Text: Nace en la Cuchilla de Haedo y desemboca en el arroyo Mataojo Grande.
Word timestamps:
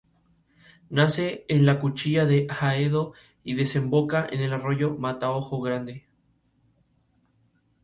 Nace 0.89 1.45
en 1.47 1.67
la 1.67 1.79
Cuchilla 1.79 2.25
de 2.25 2.47
Haedo 2.49 3.13
y 3.43 3.53
desemboca 3.53 4.27
en 4.31 4.41
el 4.41 4.51
arroyo 4.51 4.97
Mataojo 4.97 5.61
Grande. 5.61 6.07